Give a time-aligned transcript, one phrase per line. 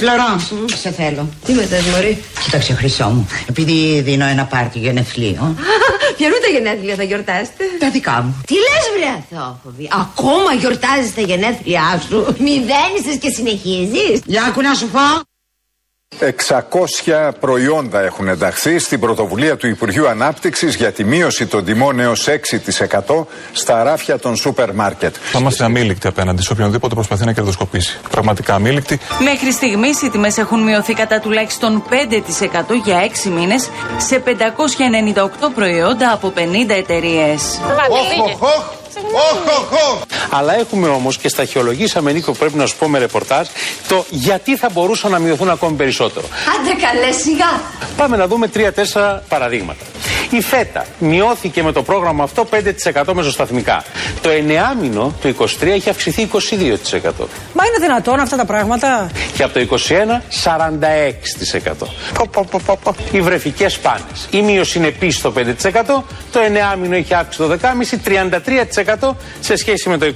[0.00, 1.28] Φλωρόν, σε θέλω.
[1.44, 5.58] Τι με θες μωρή; Κοίταξε χρυσό μου, επειδή δίνω ένα πάρτι γενεθλίων.
[6.16, 8.40] Ποιανού τα γενέθλια θα γιορτάσετε Τα δικά μου.
[8.46, 14.74] Τι λες βρε Αθώφοβη; Ακόμα γιορτάζεις τα γενέθλιά σου Μηδένισες και συνεχίζεις Για άκου να
[14.74, 15.29] σου πω.
[16.18, 22.28] 600 προϊόντα έχουν ενταχθεί στην πρωτοβουλία του Υπουργείου Ανάπτυξης για τη μείωση των τιμών έως
[23.08, 25.14] 6% στα ράφια των σούπερ μάρκετ.
[25.32, 27.98] Θα είμαστε αμήλικτοι απέναντι σε οποιονδήποτε προσπαθεί να κερδοσκοπήσει.
[28.10, 28.98] Πραγματικά αμήλικτοι.
[29.22, 31.92] Μέχρι στιγμής οι τιμές έχουν μειωθεί κατά τουλάχιστον 5%
[32.84, 34.30] για 6 μήνες σε 598
[35.54, 37.60] προϊόντα από 50 εταιρείες.
[40.30, 43.46] Αλλά έχουμε όμως και σταχυολογήσαμε, Νίκο, πρέπει να σου πω με ρεπορτάζ,
[43.88, 46.26] το γιατί θα μπορούσαν να μειωθούν ακόμη περισσότερο.
[46.60, 47.60] Άντε καλέ σιγά
[47.96, 49.84] Πάμε να δούμε τρία-τέσσερα παραδείγματα.
[50.30, 52.46] Η ΦΕΤΑ μειώθηκε με το πρόγραμμα αυτό
[53.04, 53.84] 5% μεσοσταθμικά.
[54.20, 56.38] Το 9 μήνο του 23 έχει αυξηθεί 22%.
[57.52, 61.72] Μα είναι δυνατόν αυτά τα πράγματα; Και από το 21 46%.
[62.14, 62.94] Πο, πο, πο, πο, πο.
[63.12, 64.28] Οι βρεφικές πάνες.
[64.30, 66.04] Η μείωση είναι επίσης στο 5%.
[66.32, 66.40] Το
[66.74, 68.40] 9 μήνο έχει αύξηση το 10,5
[69.10, 70.12] 33% σε σχέση με το 21.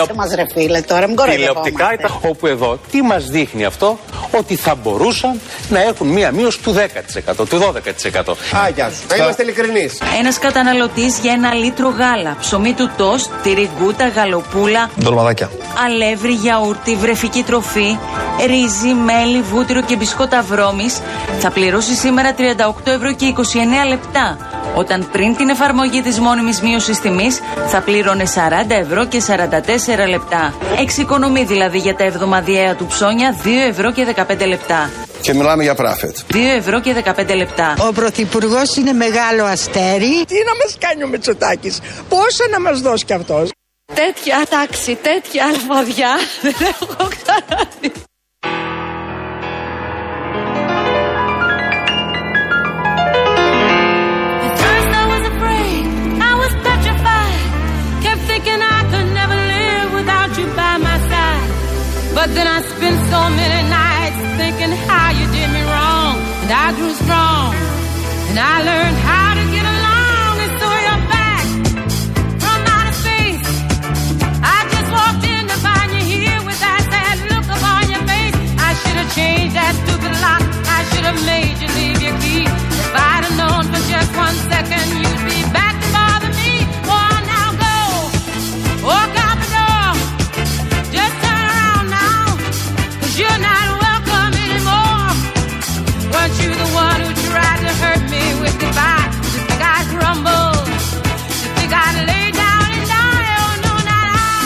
[0.00, 1.70] Άσε μας ρε φίλε τώρα, μην κοροϊδευόμαστε.
[1.70, 3.98] Τηλεοπτικά ήταν όπου εδώ τι μας δείχνει αυτό;
[4.30, 8.36] Ότι θα μπορούσαν να έχουν μία μείωση του 10%, του 12%.
[8.56, 9.02] Α, γεια σου.
[9.24, 10.00] Να είμαστε ειλικρινείς.
[10.18, 15.50] Ένας καταναλωτής για ένα λίτρο γάλα, ψωμί του τόστ, τυριγκούτα, γαλοπούλα, Ντολμαδάκια.
[15.84, 17.98] αλεύρι, γιαούρτι, βρεφική τροφή,
[18.46, 21.00] ρύζι, μέλι, βούτυρο και μπισκότα βρώμης
[21.38, 22.42] θα πληρώσεις σήμερα 38
[22.84, 24.36] ευρώ και 29 λεπτά.
[24.74, 29.22] Όταν πριν την εφαρμογή της μόνιμης μείωσης τιμής θα πλήρωνε 40 ευρώ και
[30.06, 30.54] 44 λεπτά.
[30.80, 34.90] Εξοικονομεί δηλαδή για τα εβδομαδιαία του ψώνια 2 ευρώ και 15 λεπτά.
[35.24, 36.16] Και μιλάμε για πράφετ.
[36.32, 37.76] 2 ευρώ και 15 λεπτά.
[37.88, 40.24] Ο Πρωθυπουργός είναι μεγάλο αστέρι.
[40.26, 41.78] Τι να μας κάνει ο Μητσοτάκης.
[42.08, 43.50] Πόσα να μας δώσει κι αυτός;
[43.94, 47.92] Τέτοια τάξη, τέτοια αλφαδιά δεν έχω ξαναδεί.
[54.46, 55.84] At first I was afraid,
[56.30, 57.40] I was petrified.
[58.04, 61.48] Kept thinking I could never live without you by my side.
[62.16, 63.83] But then I spent so many nights
[66.44, 67.54] And I grew strong.
[68.28, 68.96] And I learned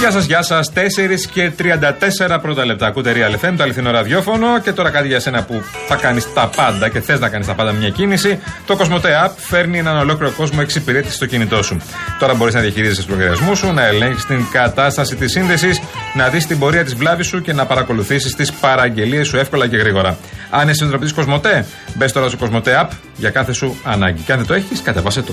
[0.08, 0.72] Γεια σας, γεια σας.
[0.72, 2.86] 4 και 34 πρώτα λεπτά.
[2.86, 4.60] Ακούτε Real FM, το αληθινό ραδιόφωνο.
[4.60, 7.54] Και τώρα κάτι για σένα που θα κάνεις τα πάντα και θες να κάνεις τα
[7.54, 8.38] πάντα με μια κίνηση.
[8.66, 11.76] Το Cosmote App φέρνει έναν ολόκληρο κόσμο εξυπηρέτηση στο κινητό σου.
[12.18, 15.80] Τώρα μπορείς να διαχειρίζεσαι τους λογαριασμούς σου, να ελέγχεις την κατάσταση της σύνδεσης,
[16.14, 19.76] να δεις την πορεία της βλάβης σου και να παρακολουθήσεις τις παραγγελίες σου εύκολα και
[19.76, 20.16] γρήγορα.
[20.50, 21.64] Αν είσαι συνδρομητής Cosmote,
[21.94, 24.20] μπες τώρα στο Cosmote App για κάθε σου ανάγκη.
[24.22, 25.32] Και αν δεν το έχεις, κατεβάσε το.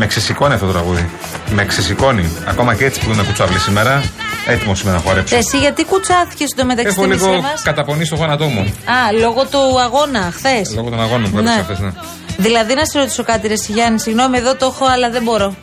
[0.00, 1.10] Με ξεσηκώνει αυτό το τραγούδι.
[1.50, 2.36] Με ξεσηκώνει.
[2.46, 4.02] Ακόμα και έτσι που είμαι κουτσάβλη σήμερα.
[4.46, 5.36] Έτοιμο σήμερα να χορέψω.
[5.36, 8.60] Εσύ γιατί κουτσάθηκε στο μεταξύ Έχω τη λίγο μας; καταπονήσει στο γόνατό μου.
[8.60, 10.74] Α, λόγω του αγώνα χθες.
[10.74, 11.92] Λόγω των αγώνων που έπαιξα χθες, ναι.
[12.36, 15.54] Δηλαδή, να σε ρωτήσω κάτι, ρε Σιγιάννη, συγγνώμη, εδώ το έχω, αλλά δεν μπορώ.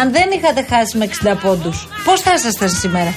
[0.00, 3.14] Αν δεν είχατε χάσει με 60 πόντους, πώς θα ήσασταν σήμερα;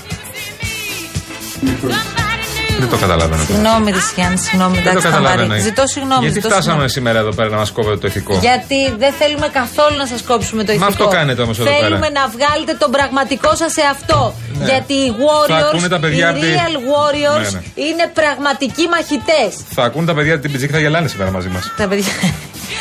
[2.80, 3.44] Δεν το καταλαβαίνω.
[3.50, 5.44] Συγγνώμη, ρε Σιγιάννη, συγγνώμη, Δεν το εντάξει, καταλαβαίνω.
[5.44, 5.62] Σταμάτη.
[5.70, 6.22] Ζητώ συγγνώμη.
[6.26, 6.90] Γιατί ζητώ φτάσαμε συγγνώμη.
[6.98, 10.62] σήμερα εδώ πέρα να μας κόβετε το ηθικό; Γιατί δεν θέλουμε καθόλου να σας κόψουμε
[10.68, 10.88] το ηθικό.
[10.94, 12.20] αυτό κάνετε όμως εδώ Θέλουμε πέρα.
[12.20, 14.20] να βγάλετε τον πραγματικό σας σε αυτό.
[14.60, 14.66] Ναι.
[14.70, 15.10] Γιατί οι
[15.48, 17.62] Θα ακούνε Warriors, τα παιδιά οι από τη- Real Warriors Ναι, ναι.
[17.88, 19.52] είναι πραγματικοί μαχητές.
[19.78, 21.64] Θα ακούν τα παιδιά την πιτζίκ θα γελάνε σήμερα μαζί μας.
[21.82, 22.14] Τα παιδιά.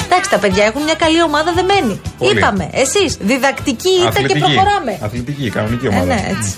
[0.07, 1.95] Εντάξει, τα παιδιά έχουν μια καλή ομάδα δεμένη.
[2.19, 2.31] Πολύ.
[2.39, 2.65] Είπαμε.
[2.83, 4.93] Εσείς, διδακτική ήττα και προχωράμε.
[5.07, 6.07] Αθλητική, κανονική Ε, ομάδα.
[6.15, 6.51] ναι, έτσι.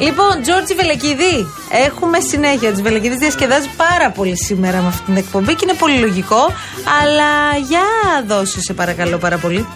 [0.00, 1.46] Λοιπόν, Τζόρτζι Βελεκίδη,
[1.86, 2.72] έχουμε συνέχεια.
[2.72, 6.52] Τη Βελεκίδη διασκεδάζει πάρα πολύ σήμερα με αυτή την εκπομπή και είναι πολύ λογικό.
[7.02, 7.82] Αλλά για
[8.26, 9.66] δώσε, σε παρακαλώ πάρα πολύ.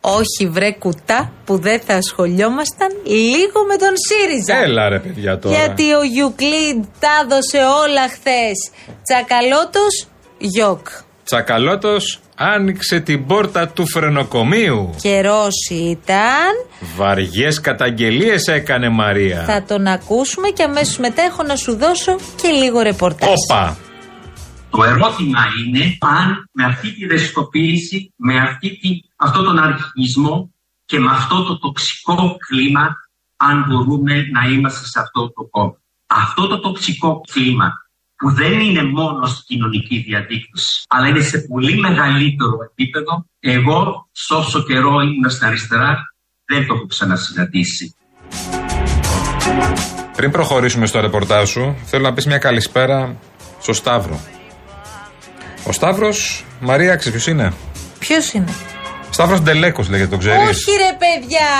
[0.00, 4.56] Όχι βρε κουτά που δεν θα ασχολιόμασταν λίγο με τον ΣΥΡΙΖΑ.
[4.56, 5.56] Έλα ρε παιδιά τώρα.
[5.56, 8.70] Γιατί ο Γιουκλίντ τα έδωσε όλα χθες.
[9.02, 10.06] Τσακαλώτος,
[10.38, 10.86] γιοκ.
[11.24, 14.94] Τσακαλώτος άνοιξε την πόρτα του φρενοκομείου.
[15.02, 16.52] Καιρός ήταν.
[16.96, 19.44] Βαριές καταγγελίες έκανε Μαρία.
[19.44, 23.28] Θα τον ακούσουμε και αμέσως μετά έχω να σου δώσω και λίγο ρεπορτάζ.
[23.28, 23.76] Όπα.
[24.70, 30.50] Το ερώτημα είναι αν με αυτή τη ρευστοποίηση, με αυτή τη, αυτό τον αρχισμό
[30.84, 32.94] και με αυτό το τοξικό κλίμα,
[33.36, 35.76] αν μπορούμε να είμαστε σε αυτό το κόμμα.
[36.06, 37.72] Αυτό το τοξικό κλίμα
[38.20, 44.34] που δεν είναι μόνο στην κοινωνική διαδίκτυση, αλλά είναι σε πολύ μεγαλύτερο επίπεδο, εγώ σε
[44.34, 45.96] όσο καιρό ήμουν στα αριστερά
[46.44, 47.94] δεν το έχω ξανασυναντήσει.
[50.16, 53.16] Πριν προχωρήσουμε στο ρεπορτάζ σου, θέλω να πεις μια καλησπέρα
[53.60, 54.20] στο Σταύρο.
[55.66, 57.52] Ο Σταύρος, Μαρία, ξέρεις ποιος είναι;
[57.98, 58.54] Ποιος είναι;
[59.20, 61.50] Σταύρος Ντελέκος λέγεται, το ξέρεις; Όχι ρε παιδιά!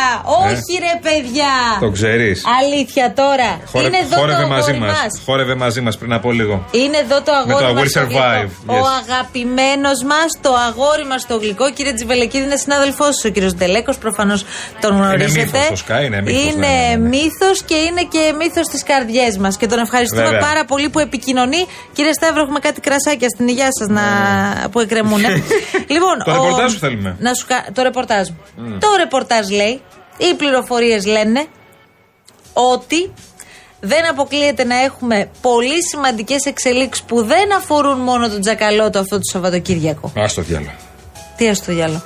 [0.48, 1.52] Όχι ρε παιδιά!
[1.80, 3.50] Το ξέρεις; Αλήθεια τώρα.
[3.86, 4.98] είναι εδώ χόρευε το μαζί αγόρι μας.
[5.02, 5.20] μας.
[5.24, 6.64] Χόρευε μαζί μας πριν από λίγο.
[6.70, 8.74] Είναι εδώ το αγόρι το I μας will το survive, γλυκό.
[8.74, 9.00] Ο yes.
[9.02, 11.70] αγαπημένος μας, το αγόρι μας το γλυκό.
[11.76, 13.28] Κύριε Τζιβελεκίδη είναι συνάδελφός σα.
[13.28, 14.44] Ο κύριος Ντελέκος προφανώς
[14.80, 15.40] τον γνωρίζετε.
[15.40, 17.08] μύθος το Sky, είναι μύθος, Είναι ναι, ναι, ναι.
[17.08, 19.56] μύθος και είναι και μύθος στι καρδιές μας.
[19.56, 20.40] Και τον ευχαριστούμε Βέβαια.
[20.48, 21.66] πάρα πολύ που επικοινωνεί.
[21.92, 24.02] Κύριε Σταύρο, έχουμε κάτι κρασάκια στην υγεία σας να...
[24.70, 25.20] που εκκρεμούν.
[25.94, 27.16] λοιπόν, Το ο- ρεπορτάζ σου θέλουμε.
[27.18, 28.78] Να σου κα- Το ρεπορτάζ μου.
[28.78, 29.82] Το ρεπορτάζ λέει,
[30.16, 31.46] οι πληροφορίες λένε
[32.52, 33.12] ότι
[33.80, 39.22] δεν αποκλείεται να έχουμε πολύ σημαντικές εξελίξεις που δεν αφορούν μόνο τον Τζακαλώτο αυτό το
[39.32, 40.06] Σαββατοκύριακο.
[40.20, 40.72] Α το διάλογο.
[41.36, 42.02] Τι ας το διάλογο.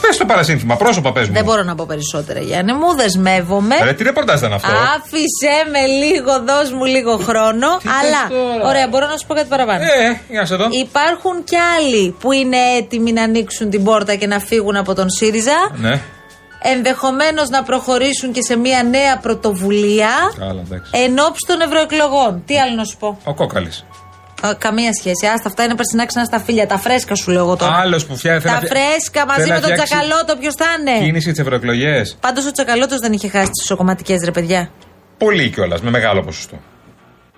[0.00, 1.34] Πες το παρασύνθημα, πρόσωπα πες μου.
[1.34, 2.72] Δεν μπορώ να πω περισσότερα, Γιάννη.
[2.72, 3.74] Μου δεσμεύομαι.
[3.84, 7.66] Ρε, τι ρεπορτάζ ήταν αυτό; Άφησε με λίγο, δώσ' μου λίγο χρόνο.
[7.68, 9.82] αλλά, τώρα; ωραία, μπορώ να σου πω κάτι παραπάνω.
[9.84, 10.66] Ε, για να σε δω.
[10.70, 15.10] Υπάρχουν κι άλλοι που είναι έτοιμοι να ανοίξουν την πόρτα και να φύγουν από τον
[15.10, 15.70] ΣΥΡΙΖΑ.
[15.74, 16.00] Ναι,
[16.62, 20.90] Ενδεχομένως να προχωρήσουν και σε μια νέα πρωτοβουλία καλά, εντάξει.
[21.04, 22.42] εν ώψη των ευρωεκλογών.
[22.46, 23.70] Τι άλλο να σου πω; Ο κόκαλη.
[24.42, 25.26] Α, καμία σχέση.
[25.26, 26.66] Άστα, αυτά είναι περσινά ξανά στα φίλια.
[26.66, 27.76] Τα φρέσκα σου λέω εγώ τώρα.
[27.76, 28.50] Άλλος που φτιάχνει.
[28.50, 32.02] Τα φρέσκα μαζί με τον Τσακαλώτο, ποιος θα είναι; Κίνηση τι ευρωεκλογέ.
[32.20, 34.70] Πάντως ο Τσακαλώτος δεν είχε χάσει τις ισοκομματικές ρε παιδιά.
[35.18, 36.60] Πολύ κιόλας, με μεγάλο ποσοστό.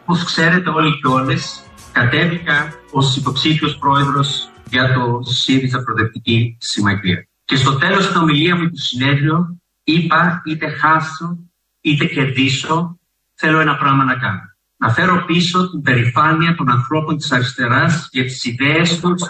[0.05, 1.61] Όπως ξέρετε όλοι και όλες,
[1.93, 7.29] κατέβηκα ως υποψήφιος πρόεδρος για το ΣΥΡΙΖΑ Προοδευτική Συμμαχία.
[7.45, 11.39] Και στο τέλος στην ομιλία μου του συνέδριου είπα είτε χάσω
[11.81, 12.99] είτε κερδίσω,
[13.35, 14.41] θέλω ένα πράγμα να κάνω.
[14.81, 19.23] Να φέρω πίσω την περηφάνεια των ανθρώπων της αριστεράς για τις ιδέες τους,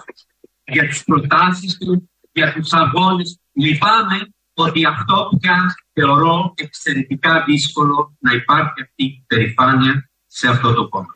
[0.65, 1.97] για τις προτάσεις τους,
[2.33, 3.39] για τους αγώνες.
[3.53, 4.19] Λυπάμαι
[4.55, 5.59] ότι αυτό πια
[5.93, 11.13] θεωρώ εξαιρετικά δύσκολο να υπάρχει αυτή η περηφάνεια σε αυτό το κόμμα.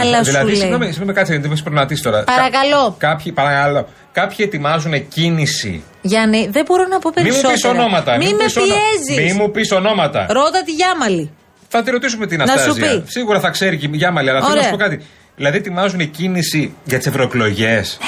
[0.00, 0.56] Αλλά σου δηλαδή, λέει.
[0.56, 2.24] συγγνώμη, συγγνώμη, κάτσε γιατί με έχει προβληματίσει τώρα.
[2.24, 2.96] Παρακαλώ.
[2.98, 3.88] Κα- κάποιοι, παρακαλώ.
[4.12, 5.84] Κάποιοι ετοιμάζουν κίνηση.
[6.02, 7.72] Γιάννη, δεν μπορώ να πω Μην μου περισσότερα.
[7.74, 8.16] πει ονόματα.
[8.16, 9.32] Μη μου με πεις ονο- πιέζεις.
[9.32, 10.26] Μη μου πεις ονόματα.
[10.30, 11.30] Ρώτα τη Γιάμαλη.
[11.76, 13.00] Θα τη ρωτήσουμε την Να σου Αστάζια.
[13.00, 13.04] πει.
[13.06, 14.70] Σίγουρα θα ξέρει και η Γιάμαλη, αλλά θέλω να Ωραία.
[14.70, 15.04] σου πω κάτι.
[15.36, 17.98] Δηλαδή, ετοιμάζουν κίνηση για τις ευρωεκλογές.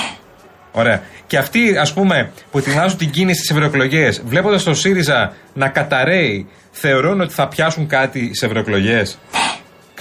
[0.72, 1.02] Ωραία.
[1.26, 6.48] Και αυτοί, ας πούμε, που ετοιμάζουν την κίνηση στις ευρωεκλογές, βλέποντας το ΣΥΡΙΖΑ να καταραίει,
[6.70, 9.18] θεωρούν ότι θα πιάσουν κάτι σε ευρωεκλογές.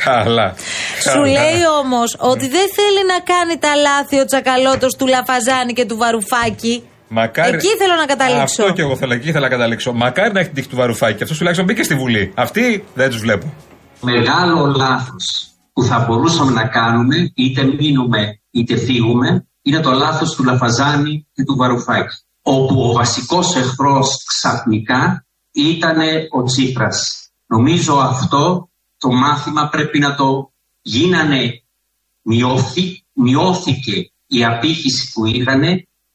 [0.04, 0.54] Καλά.
[1.02, 1.26] Σου Καλά.
[1.26, 5.98] λέει όμως ότι δεν θέλει να κάνει τα λάθη ο Τσακαλώτος του Λαφαζάνη και του
[5.98, 6.84] Βαρουφάκη.
[7.08, 7.56] Μακάρι...
[7.56, 8.42] Εκεί θέλω να καταλήξω.
[8.42, 9.94] Αυτό και εγώ θέλω, εκεί ήθελα να καταλήξω.
[9.94, 11.24] Μακάρι να έχει την τύχη του Βαρουφάκη.
[11.24, 12.32] Αυτός τουλάχιστον μπήκε στη Βουλή.
[12.36, 13.54] Αυτοί δεν τους βλέπω.
[14.02, 20.44] μεγάλο λάθος που θα μπορούσαμε να κάνουμε, είτε μείνουμε είτε φύγουμε, είναι το λάθος του
[20.44, 22.16] Λαφαζάνη και του Βαρουφάκη.
[22.42, 25.98] Όπου ο βασικός εχθρός ξαφνικά ήταν
[26.32, 27.30] ο Τσίπρας.
[27.46, 30.52] Νομίζω αυτό το μάθημα πρέπει να το
[30.82, 31.64] γίνανε,
[32.22, 35.62] μειώθη, μειώθηκε η απήχηση που είχαν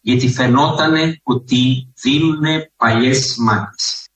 [0.00, 2.44] γιατί φαινόταν ότι δίνουν
[2.76, 4.08] παλιές μάχες.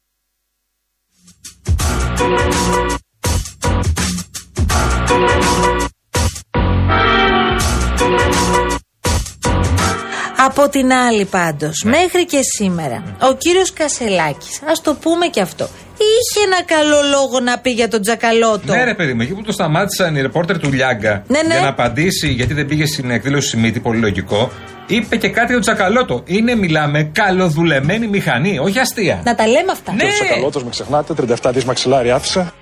[10.36, 11.90] Από την άλλη πάντως, Ναι.
[11.90, 17.40] μέχρι και σήμερα, ο κύριος Κασελάκης, ας το πούμε και αυτό, είχε ένα καλό λόγο
[17.40, 18.72] να πει για τον Τζακαλώτο.
[18.74, 21.54] Ναι, ρε παιδί μου, εκεί που το σταμάτησαν οι ρεπόρτερ του Λιάγκα Ναι, ναι.
[21.54, 24.50] για να απαντήσει γιατί δεν πήγε στην εκδήλωση Σιμίτη, πολύ λογικό,
[24.86, 26.22] είπε και κάτι για τον Τσακαλώτο.
[26.26, 29.20] Είναι, μιλάμε, καλοδουλεμένη μηχανή, όχι αστεία.
[29.24, 29.92] Να τα λέμε αυτά.
[29.92, 30.04] Ναι.
[30.04, 32.52] Ο Τσακαλώτος, μην ξεχνάτε, 37 δις μαξιλάρι άφησε.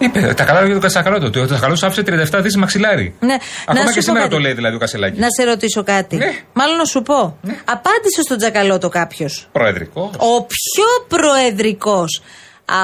[0.00, 1.26] Είπε τα καλά λόγια του Τσακαλώτο.
[1.26, 3.14] Ότι ο Τσακαλώτο άφησε 37 δις μαξιλάρι.
[3.20, 4.34] Ναι, Ακόμα να σου και πω σήμερα κάτι.
[4.34, 5.18] το λέει δηλαδή ο Κασελάκης.
[5.18, 6.16] Να σε ρωτήσω κάτι.
[6.16, 6.32] Ναι.
[6.52, 7.36] Μάλλον να σου πω.
[7.64, 9.48] Απάντησε στον Τζακαλώτο κάποιος.
[9.52, 10.10] Προεδρικός.
[10.16, 12.22] Ο πιο προεδρικός.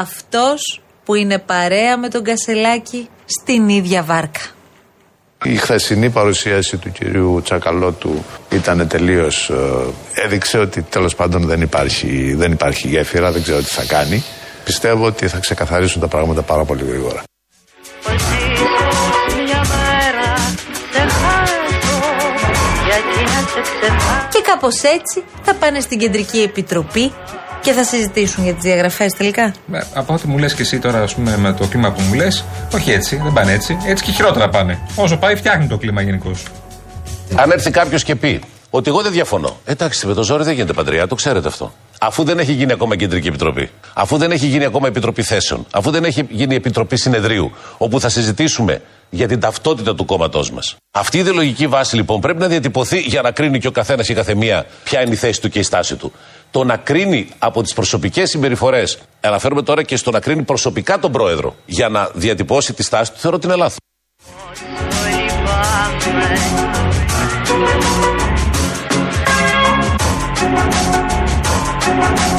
[0.01, 4.41] Αυτός που είναι παρέα με τον Κασελάκη στην ίδια βάρκα.
[5.45, 9.51] Η χθεσινή παρουσίαση του κυρίου Τσακαλώτου ήταν τελείως.
[10.15, 14.25] έδειξε ότι τέλος πάντων δεν υπάρχει, δεν υπάρχει γέφυρα, δεν ξέρω τι θα κάνει.
[14.69, 17.23] Πιστεύω ότι θα ξεκαθαρίσουν τα πράγματα πάρα πολύ γρήγορα.
[24.31, 27.13] Και κάπως έτσι θα πάνε στην κεντρική επιτροπή
[27.63, 29.43] Και θα συζητήσουν για τις διαγραφές τελικά.
[29.73, 32.15] Ε, Από ό,τι μου λες και εσύ τώρα, ας πούμε, με το κλίμα που μου
[32.15, 32.45] λες,
[32.75, 33.79] όχι έτσι, δεν πάνε έτσι.
[33.87, 34.79] Έτσι και χειρότερα πάνε.
[34.95, 36.31] Όσο πάει, φτιάχνει το κλίμα γενικώ.
[37.35, 39.57] Αν έρθει κάποιος και πει ότι εγώ δεν διαφωνώ.
[39.65, 41.73] Εντάξει, με το ζόρι δεν γίνεται παντριά, το ξέρετε αυτό.
[42.01, 45.91] Αφού δεν έχει γίνει ακόμα κεντρική επιτροπή, αφού δεν έχει γίνει ακόμα επιτροπή θέσεων, αφού
[45.91, 50.61] δεν έχει γίνει επιτροπή συνεδρίου, όπου θα συζητήσουμε για την ταυτότητα του κόμματό μα.
[50.91, 54.13] Αυτή η ιδεολογική βάση λοιπόν πρέπει να διατυπωθεί για να κρίνει και ο καθένα και
[54.13, 56.13] η καθεμία ποια είναι η θέση του και η στάση του.
[56.51, 58.83] Το να κρίνει από τι προσωπικέ συμπεριφορέ,
[59.21, 63.19] αναφέρομαι τώρα και στο να κρίνει προσωπικά τον πρόεδρο για να διατυπώσει τη στάση του,
[63.19, 63.77] θεωρώ ότι είναι λάθο.
[71.97, 72.36] Thank you.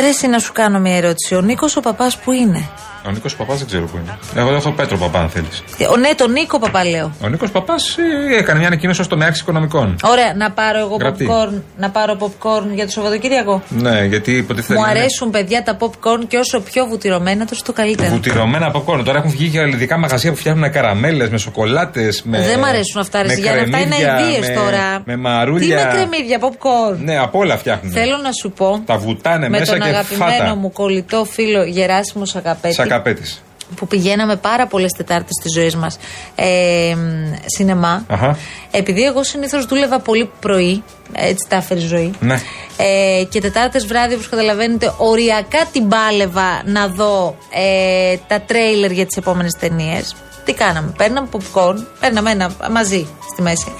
[0.00, 1.34] Ρε, εσύ να σου κάνω μια ερώτηση.
[1.34, 2.68] Ο Νίκος ο παπάς που είναι;
[3.06, 4.18] Ο Νίκος Παπάς δεν ξέρω πού είναι.
[4.36, 5.62] Εγώ έχω Πέτρο Παπά, αν θέλεις.
[5.92, 7.12] Ο, ναι, τον Νίκο παπά λέω.
[7.24, 7.96] Ο Νίκος Παπάς
[8.38, 9.96] έκανε μια ανακοίνωση ως τομέα οικονομικών.
[10.02, 11.28] Ωραία, να πάρω εγώ Γραπτή.
[11.30, 13.62] popcorn, να πάρω popcorn για το Σαββατοκύριακο.
[13.68, 14.74] Ναι, γιατί υποτίθεται.
[14.74, 18.10] Μου είναι αρέσουν παιδιά τα popcorn και όσο πιο βουτυρωμένα τόσο το καλύτερο.
[18.10, 19.02] Βουτυρωμένα από κόρνο.
[19.02, 22.22] Τώρα έχουν βγει και ειδικά μαγαζιά που φτιάχνουν καραμέλες με σοκολάτες.
[22.24, 22.42] Με...
[22.42, 25.02] Δεν μ' αρέσουν αυτά, ρε με Σιγιάννη, αυτά είναι κρεμμύδια, αηδίες με- τώρα.
[25.04, 25.76] Με μαρούλια.
[25.76, 27.92] Τι με κρεμμύδια, popcorn; Ναι, απ' όλα φτιάχνουν.
[27.92, 28.82] Θέλω να σου πω.
[28.86, 30.54] Τα βουτάνε με μέσα τον και αγαπημένο φάτα.
[30.54, 32.74] μου κολλητό φίλο Γεράσιμος Σακαπέτη.
[32.74, 33.42] Σακαπέτης.
[33.76, 35.98] Που πηγαίναμε πάρα πολλές Τετάρτες τη ζωή μας
[36.34, 38.04] ε, μ, σινεμά.
[38.08, 38.36] Αχα.
[38.70, 42.12] Επειδή εγώ συνήθως δούλευα πολύ πρωί, έτσι τα έφερε η ζωή.
[42.20, 42.40] Ναι.
[42.76, 49.06] Ε, και Τετάρτες βράδυ, όπως καταλαβαίνετε, οριακά την πάλευα να δω ε, τα τρέιλερ για
[49.06, 50.16] τις επόμενες ταινίες.
[50.44, 53.72] Τι κάναμε, παίρναμε popcorn, παίρναμε ένα μαζί στη μέση.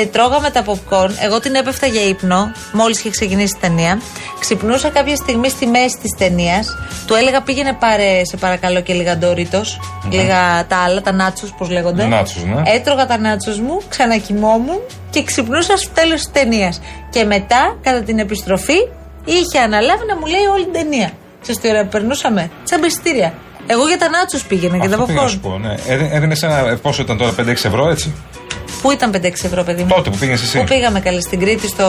[0.00, 4.00] Ε, τρώγαμε τα popcorn, εγώ την έπεφτα για ύπνο, μόλις είχε ξεκινήσει η ταινία.
[4.40, 6.76] Ξυπνούσα κάποια στιγμή στη μέση της ταινίας,
[7.06, 11.70] του έλεγα πήγαινε πάρε σε παρακαλώ και λίγα ντόριτος, λίγα τα άλλα, τα νάτσους, πώς
[11.70, 12.04] λέγονται.
[12.06, 12.62] Νάτσους, ναι.
[12.64, 14.78] Έτρωγα τα νάτσους μου, ξανακοιμόμουν
[15.10, 16.80] και ξυπνούσα στο τέλος της ταινίας.
[17.10, 18.76] Και μετά, κατά την επιστροφή,
[19.24, 21.10] είχε αναλάβει να μου λέει όλη την ταινία.
[21.42, 23.34] Ξέρεις τι ωραία που περνούσαμε, τσαμπεστήρια.
[23.66, 25.30] Εγώ για τα νάτσους πήγαινα και τα Αυτό πήγα να popcorn.
[25.30, 25.74] σου πω, ναι.
[25.88, 26.58] Έδινε ένα.
[26.58, 28.12] ε, Πόσο ήταν τώρα, 5-6 ευρώ, έτσι.
[28.82, 31.68] Πού ήταν 5-6 ευρώ, παιδί μου; Τότε που πήγες εσύ; Πού πήγαμε καλή στην Κρήτη,
[31.68, 31.86] στο.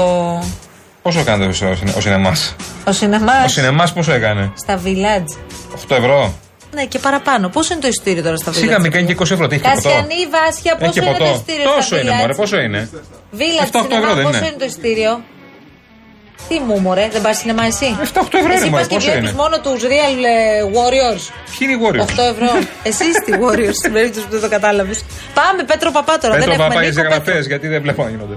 [1.01, 3.45] Πόσο έκανε ο, ο, ο σινεμάς; Ο σινεμάς.
[3.45, 5.37] Ο σινεμάς πόσο έκανε; Στα village.
[5.89, 6.33] 8 ευρώ.
[6.73, 7.49] Ναι, και παραπάνω.
[7.49, 9.47] Πόσο είναι το ειστήριο τώρα στα village; Σιγά μην κάνει και 20 ευρώ.
[9.47, 9.89] Τι έχει και ποτό.
[9.89, 11.33] Κασιανή, Βάσια, Έχει πόσο και είναι το ποτό.
[11.35, 12.89] ειστήριο Τόσο στα είναι, village; μωρέ, πόσο είναι;
[13.39, 14.47] Village 7-8 σινεμά, ευρώ δεν πόσο είναι.
[14.47, 15.11] είναι το ειστήριο;
[16.47, 18.05] Τι μου, μωρέ, δεν πας σινεμά εσύ; 7-8
[18.41, 21.23] ευρώ Εσύ είναι, μωρέ, πας και πόσο βλέπεις είναι; μόνο τους Real ε, Warriors.
[21.53, 22.51] Ποιοι είναι οι Warriors; 8 ευρώ.
[22.89, 25.05] Εσύ είστε οι Warriors, στην περίπτωση που δεν το κατάλαβες.
[25.33, 26.33] Πάμε, Πέτρο Παπά τώρα.
[26.33, 28.35] Πέτρο δεν έχουμε Παπά για τι Νίκο, εγγραφέ, γιατί δεν βλέπω να γίνονται.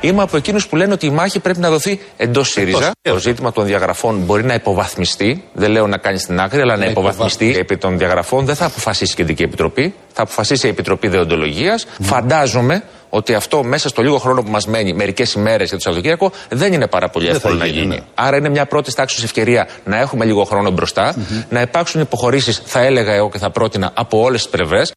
[0.00, 2.90] Είμαι από εκείνους που λένε ότι η μάχη πρέπει να δοθεί εντός ΣΥΡΙΖΑ.
[3.02, 5.44] Το ζήτημα των διαγραφών μπορεί να υποβαθμιστεί.
[5.52, 7.54] Δεν λέω να κάνει την άκρη, αλλά να υποβαθμιστεί.
[7.58, 9.94] Επί των διαγραφών δεν θα αποφασίσει η Κεντρική Επιτροπή.
[10.12, 11.86] Θα αποφασίσει η Επιτροπή Δεοντολογίας.
[12.02, 16.32] Φαντάζομαι ότι αυτό μέσα στο λίγο χρόνο που μας μένει, μερικές ημέρες για το Σαββατοκύριακο,
[16.48, 17.94] δεν είναι πάρα πολύ Δεν εύκολο θα να γίνει, γίνει.
[17.94, 18.00] ναι.
[18.14, 21.14] Άρα είναι μια πρώτη τάξη ευκαιρία να έχουμε λίγο χρόνο μπροστά,
[21.48, 24.92] να υπάρξουν υποχωρήσεις, θα έλεγα εγώ και θα πρότεινα από όλες τις πλευρές.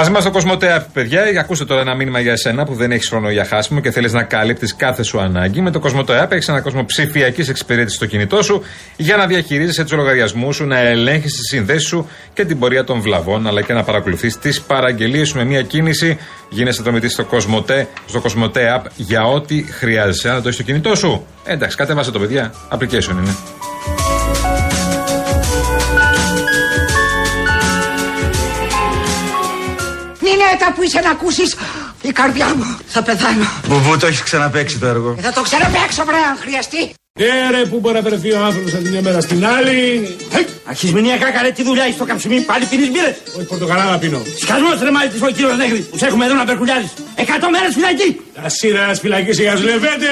[0.00, 1.22] Μαζί μας το Κοσμοτέα, παιδιά.
[1.40, 4.22] Ακούστε τώρα ένα μήνυμα για εσένα που δεν έχεις χρόνο για χάσιμο και θέλεις να
[4.22, 5.60] καλύπτεις κάθε σου ανάγκη.
[5.60, 8.62] Με το Κοσμοτέα έχεις ένα κόσμο ψηφιακής εξυπηρέτησης στο κινητό σου
[8.96, 13.00] για να διαχειρίζεσαι τους λογαριασμούς σου, να ελέγχεις τις συνδέσεις σου και την πορεία των
[13.00, 16.18] βλαβών, αλλά και να παρακολουθείς τις παραγγελίες σου με μία κίνηση.
[16.48, 20.28] Γίνεσαι δρομητή στο Κοσμοτέ, στο Κοσμοτέ App για ό,τι χρειάζεσαι.
[20.28, 22.54] Αν το έχεις στο κινητό σου, εντάξει, κατέβασε το παιδιά.
[22.70, 23.36] Application είναι.
[30.50, 31.56] Νινέτα που είσαι να ακούσεις
[32.02, 32.78] η καρδιά μου.
[32.86, 33.46] Θα πεθάνω.
[33.66, 35.14] Μπουμπού, το έχεις ξαναπέξει το έργο.
[35.14, 36.92] Και θα το ξαναπαίξω βρε αν χρειαστεί.
[37.18, 39.78] Ναι, ρε, πού μπορεί να βρεθεί ο άνθρωπος από τη μια μέρα στην άλλη.
[40.64, 43.14] Αρχισμηνιακά καλέ τι δουλειά έχεις στο καψιμί, πάλι πίνεις μπύρες.
[43.36, 44.22] Όχι, πορτοκαλάδα πίνω.
[44.40, 46.92] Σκασμός ρε μάλι της ο κύριος Νέγρης, τους έχουμε εδώ να περκουλιάζεις.
[47.14, 48.20] Εκατό μέρες φυλακή.
[48.42, 50.10] Τα σύνορα φυλακή για του λεβέντε.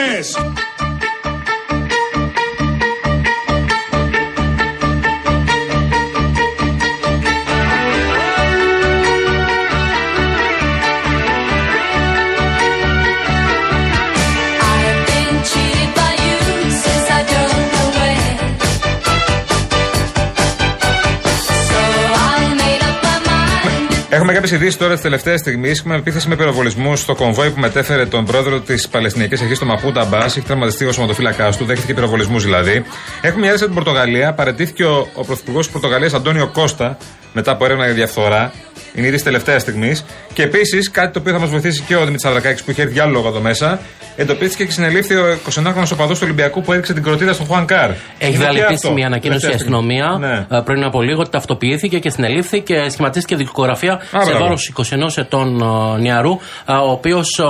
[24.18, 25.78] Έχουμε κάποιες ειδήσεις τώρα της τελευταίας στιγμής.
[25.78, 30.04] Έχουμε επίθεση με πυροβολισμού στο κομβόι που μετέφερε τον πρόεδρο της Παλαιστινιακής Αρχής, τον Μαπούτα
[30.04, 30.24] Μπά.
[30.24, 32.84] Έχει τραυματιστεί ο σωματοφύλακάς του, δέχτηκε πυροβολισμούς δηλαδή.
[33.20, 34.32] Έχουμε μια έρευνα από την Πορτογαλία.
[34.32, 36.96] Παρετήθηκε ο, ο πρωθυπουργός της Πορτογαλίας, Αντώνιο Κώστα,
[37.32, 38.52] μετά από έρευνα για διαφθορά.
[38.94, 40.04] Είναι είδηση τελευταίας στιγμής.
[40.32, 42.92] Και επίσης κάτι το οποίο θα μας βοηθήσει και ο Δημήτρης Αβρακάκη που είχε έρθει
[42.94, 43.80] για άλλο λόγο εδώ μέσα.
[44.16, 47.90] Εντοπίστηκε και συνελήφθη ο 29χρονο οπαδός του Ολυμπιακού που έδειξε την κροτίδα στον Χουαν Καρ.
[47.90, 47.98] Έχει
[48.32, 49.06] Είναι βγάλει και επίσημη αυτό.
[49.06, 49.98] ανακοίνωση η Τελευταία στιγμή.
[49.98, 50.56] αστυνομία Ναι.
[50.58, 54.38] ε, πριν από λίγο ότι ταυτοποιήθηκε και συνελήφθη και σχηματίστηκε δικογραφία σε μπράβο.
[54.38, 55.60] βάρος 21 ετών
[55.96, 56.32] ε, νεαρού,
[56.68, 57.40] ε, ο οποίος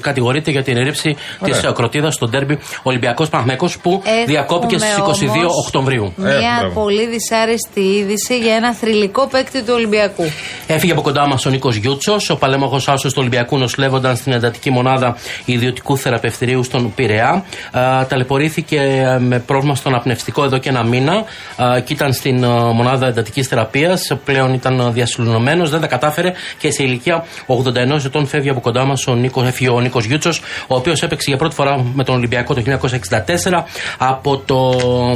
[0.00, 1.72] κατηγορείται για την ρήψη της Ωραία.
[1.72, 6.12] κροτίδας στο ντέρμπι Ολυμπιακός Παναγμέκο που Έχουμε διακόπηκε στις 22 όμως Οκτωβρίου.
[6.16, 10.24] Μια πολύ δυσάρεστη είδηση για ένα θρηλυκό παίκτη του Ολυμπιακού.
[10.66, 14.70] Έφυγε από κοντά μας ο Νίκος Γιούτσος, ο παλέμαχος άσος του Ολυμπιακού, νοσηλεύονταν στην εντατική
[14.70, 17.44] μονάδα ιδιωτικού θεραπευτηρίου στον Πειραιά.
[17.72, 21.24] Α, ταλαιπωρήθηκε ε, με πρόβλημα στον απνευστικό εδώ και ένα μήνα
[21.56, 24.12] α, και ήταν στην ε, μονάδα εντατικής θεραπείας.
[24.24, 29.06] Πλέον ήταν διασυλλονωμένος, δεν τα κατάφερε και σε ηλικία 81 ετών φεύγει από κοντά μας
[29.06, 32.54] ο Νίκο, έφυγε ο Νίκος Γιούτσος, ο οποίος έπαιξε για πρώτη φορά με τον Ολυμπιακό
[32.54, 33.64] το 1964.
[33.98, 34.56] Από το.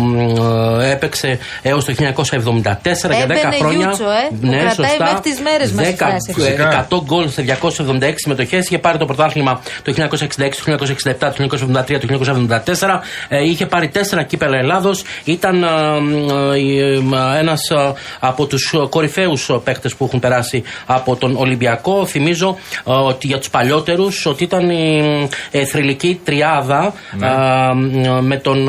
[0.01, 0.19] μ,
[0.81, 3.87] ε, έπαιξε έως το 1974 για 10 Έμπαινε χρόνια.
[3.87, 6.31] Γιούτσο, ε, που κρατάει μέχρι τις μέρες μας η 10, φράση.
[6.31, 6.87] ε, Φυσικά.
[6.91, 8.57] 100 γκολ σε 276 συμμετοχέ.
[8.57, 13.03] Είχε πάρει το πρωτάθλημα το 1966, το 1967, το 1973, το 1974.
[13.29, 15.03] Ε, είχε πάρει 4 κύπελα Ελλάδος.
[15.25, 15.65] Ήταν
[17.39, 17.61] ένας
[18.21, 22.07] από τους κορυφαίους παίκτες που έχουν περάσει από τον Ολυμπιακό.
[22.07, 22.57] Θυμίζω
[22.87, 27.27] ε, ότι για τους παλιότερους ότι ήταν η ε, θρηλυκή τριάδα Ναι.
[27.27, 27.31] ε,
[28.21, 28.69] με τον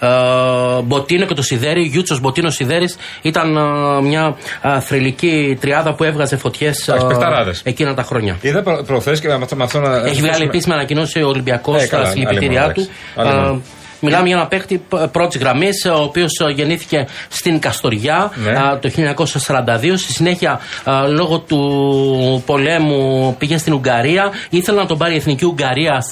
[0.00, 1.82] ε, ε, Μποτίνο και το Σιδέρι.
[1.82, 4.80] Γιούτσος Μποτίνος Σιδέρης ήταν ε, μια ε,
[5.16, 7.60] θρηλυκή τριάδα που έβγαζε φωτιές Εντάξει, παιχταράδες.
[7.64, 8.36] εκείνα τα χρόνια.
[8.40, 9.96] Είδα προ- προχθές και με αυτό, με αυτό να.
[9.96, 12.80] Έχει βγάλει επίσημα ανακοινώσει ο Ολυμπιακός Ε, καλά, στα συλληπιτήριά άλλη του.
[13.16, 13.38] μόνο, εντάξει.
[13.38, 13.56] Άλλη μόνο.
[13.56, 18.50] Ε, Μιλάμε για ένα παίχτη πρώτης γραμμής, ο οποίος γεννήθηκε στην Καστοριά Ναι.
[18.50, 19.96] α, το 1942.
[19.96, 24.30] Στη συνέχεια, α, λόγω του πολέμου, πήγε στην Ουγγαρία.
[24.50, 26.02] Ήθελε να τον πάρει η εθνική Ουγγαρία,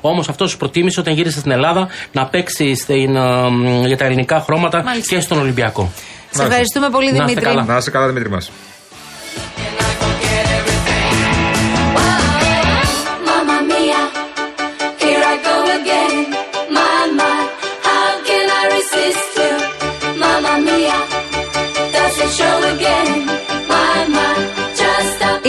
[0.00, 4.40] όμως αυτός προτίμησε όταν γύρισε στην Ελλάδα να παίξει στην, α, μ, για τα ελληνικά
[4.40, 5.14] χρώματα Μάλιστα.
[5.14, 5.90] και στον Ολυμπιακό.
[6.30, 7.44] Σε ευχαριστούμε πολύ, Δημήτρη.
[7.44, 7.80] Να καλά.
[7.80, 8.50] Σε καλά, Δημήτρη μας.
[22.38, 23.47] Show again;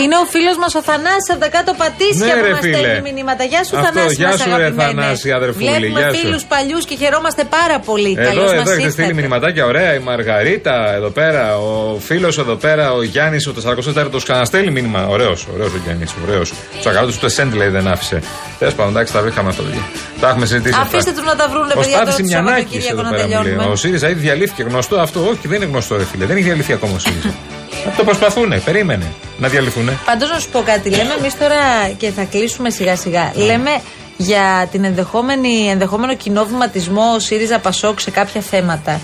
[0.02, 2.76] Είναι ο φίλος μας ο Θανάσης από τα κάτω πατήσια Ναι, που ρε, μας φίλε.
[2.76, 3.42] στέλνει μηνύματα.
[3.52, 4.14] Γεια σου, Αυτό, Θανάση.
[4.20, 4.94] γεια μας σου, ρε, αγαπημένες.
[5.04, 6.18] Θανάση, αδερφούλη, Βλέπουμε γεια σου.
[6.20, 8.12] φίλους παλιούς και χαιρόμαστε πάρα πολύ.
[8.18, 8.92] Εδώ, Καλώς εδώ μας έχετε ήρθατε.
[9.02, 9.90] στείλει μηνυματάκια ωραία.
[9.94, 11.70] Η Μαργαρίτα εδώ πέρα, ο
[12.08, 15.00] φίλος εδώ πέρα, ο Γιάννης, ο 44ο ξαναστέλνει μήνυμα.
[15.14, 16.48] Ωραίος, ωραίος ο Γιάννης, ωραίος.
[16.76, 18.16] Τους ακαλώτου του Εσέντ λέει δεν άφησε.
[18.58, 19.62] Τέλος πάντων, εντάξει, τα βρήκαμε αυτό.
[19.62, 19.82] παιδιά.
[20.20, 20.74] Τα έχουμε συζητήσει.
[20.82, 20.86] αυτά.
[20.96, 23.22] Αφήστε τους να τα βρούνε, Ο παιδιά, τώρα Στάθη το Μιανάκη Σαββατοκύριακο εδώ να πέρα
[23.22, 23.42] μου λέει.
[23.42, 23.72] τελειώνουμε.
[23.72, 24.62] Ο ΣΥΡΙΖΑ ήδη διαλύθηκε.
[24.62, 26.24] Γνωστό αυτό, όχι, δεν είναι γνωστό, ρε φίλε.
[26.24, 27.34] Δεν έχει διαλυθεί ακόμα ο ΣΥΡΙΖΑ.
[27.96, 29.06] το προσπαθούνε, περίμενε
[29.40, 29.98] να διαλυθούνε.
[30.04, 30.90] Πάντως να σου πω κάτι.
[30.90, 33.32] Λέμε εμείς τώρα και θα κλείσουμε σιγά σιγά.
[33.34, 33.70] Λέμε
[34.16, 39.00] για την ενδεχόμενη, ενδεχόμενο κοινό βηματισμό ΣΥΡΙΖΑ Πασόκ σε κάποια θέματα.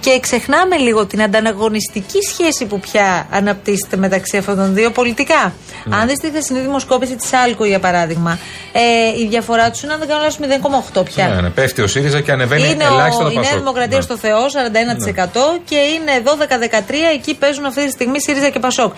[0.00, 5.52] Και ξεχνάμε λίγο την ανταγωνιστική σχέση που πια αναπτύσσεται μεταξύ αυτών των δύο πολιτικά.
[5.90, 8.38] Αν δεις τη χθεσινή δημοσκόπηση της Alco, για παράδειγμα,
[8.72, 11.28] ε, η διαφορά τους είναι, αν δεν κάνω λάθος, 0,8 πια.
[11.28, 13.58] Ναι, ναι, πέφτει ο ΣΥΡΙΖΑ και ανεβαίνει Είναι ελάχιστα ο, το η Νέα Πασόκ.
[13.58, 14.14] Δημοκρατίας Ναι.
[14.14, 18.92] στο Θεό, 41% και είναι 12-13, εκεί παίζουν αυτή τη στιγμή ΣΥΡΙΖΑ και Πασόκ.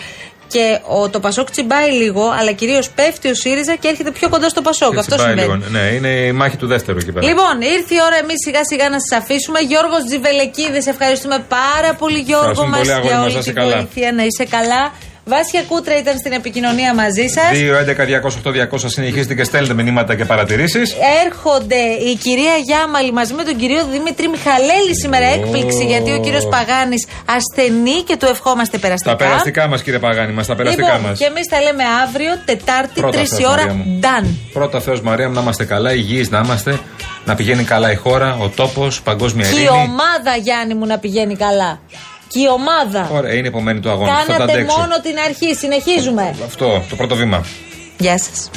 [0.51, 4.49] Και ο, το Πασόκ τσιμπάει λίγο, αλλά κυρίως πέφτει ο ΣΥΡΙΖΑ και έρχεται πιο κοντά
[4.49, 4.97] στο Πασόκ.
[4.97, 5.59] Αυτό Έτσι πάει συμβαίνει.
[5.59, 5.69] λίγο.
[5.79, 7.25] Ναι, είναι η μάχη του δεύτερου εκεί πέρα.
[7.27, 9.59] Λοιπόν, ήρθε η ώρα εμείς σιγά σιγά να σας αφήσουμε.
[9.59, 13.51] Γιώργος Τζιβελεκίδης, ευχαριστούμε πάρα πολύ, Γιώργο Ευχαριστούμε μας, πολύ, αγόρι για μας, όλη να είσαι
[13.51, 13.75] την καλά.
[13.75, 14.11] βοήθεια.
[14.11, 14.83] Να είσαι καλά.
[15.25, 17.51] Βάσια Κούτρα ήταν στην επικοινωνία μαζί σας.
[17.51, 20.95] 2, 11, 208, 200 συνεχίζετε και στέλνετε μηνύματα και παρατηρήσεις.
[21.25, 21.75] Έρχονται
[22.11, 27.07] η κυρία Γιάμαλη μαζί με τον κύριο Δημήτρη Μιχαλέλη σήμερα έκπληξη γιατί ο κύριος Παγάνης
[27.25, 29.15] ασθενεί και του ευχόμαστε περαστικά.
[29.15, 31.17] Τα περαστικά μας, κύριε Παγάνη, μας τα περαστικά λοιπόν, μας.
[31.19, 33.65] και εμείς τα λέμε αύριο, Τετάρτη, Πρώτα 3 Θεός, η ώρα.
[33.65, 33.99] Μαρία μου.
[34.03, 34.27] Done.
[34.53, 36.79] Πρώτα Θεός Μαρία μου να είμαστε καλά, υγιείς να είμαστε,
[37.25, 39.77] να πηγαίνει καλά η χώρα, ο τόπος, παγκόσμια Και η ειρήνη.
[39.77, 41.79] ομάδα, Γιάννη μου, να πηγαίνει καλά.
[42.31, 43.09] Και η ομάδα.
[43.13, 44.15] Ωραία, είναι η επομένη του αγώνα.
[44.19, 44.77] Θα τα Κάνατε αντέξω.
[44.77, 45.55] μόνο την αρχή.
[45.55, 46.35] Συνεχίζουμε.
[46.45, 47.45] Αυτό, το πρώτο βήμα.
[47.97, 48.49] Γεια σας.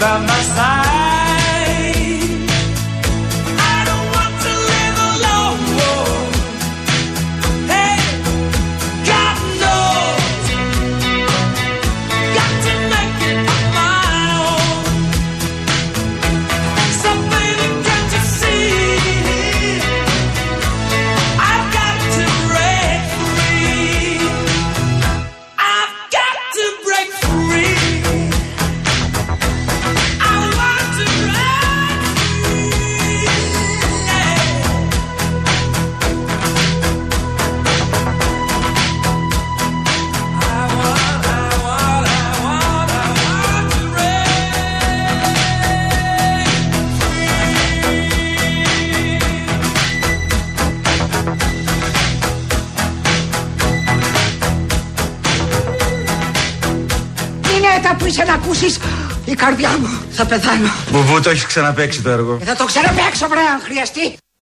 [0.00, 0.87] by my side.
[59.48, 60.68] καρδιά μου, θα πεθάνω.
[60.90, 62.38] Μπουμπού, το έχεις ξαναπέξει το έργο.
[62.40, 64.16] Ε, θα το ξαναπέξω, βρε, αν χρειαστεί.